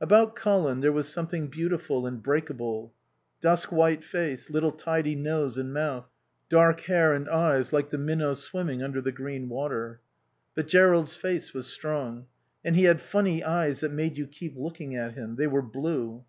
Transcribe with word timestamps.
About 0.00 0.34
Colin 0.34 0.80
there 0.80 0.90
was 0.90 1.06
something 1.06 1.48
beautiful 1.48 2.06
and 2.06 2.22
breakable. 2.22 2.94
Dusk 3.42 3.70
white 3.70 4.02
face; 4.02 4.48
little 4.48 4.70
tidy 4.72 5.14
nose 5.14 5.58
and 5.58 5.70
mouth; 5.70 6.08
dark 6.48 6.80
hair 6.88 7.12
and 7.12 7.28
eyes 7.28 7.74
like 7.74 7.90
the 7.90 7.98
minnows 7.98 8.42
swimming 8.42 8.82
under 8.82 9.02
the 9.02 9.12
green 9.12 9.50
water. 9.50 10.00
But 10.54 10.66
Jerrold's 10.66 11.14
face 11.14 11.52
was 11.52 11.66
strong; 11.66 12.24
and 12.64 12.74
he 12.74 12.84
had 12.84 13.02
funny 13.02 13.44
eyes 13.44 13.80
that 13.80 13.92
made 13.92 14.16
you 14.16 14.26
keep 14.26 14.56
looking 14.56 14.94
at 14.96 15.12
him. 15.12 15.36
They 15.36 15.46
were 15.46 15.60
blue. 15.60 16.24